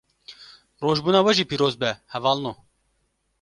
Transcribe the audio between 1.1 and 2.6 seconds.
we jî piroz be hevalno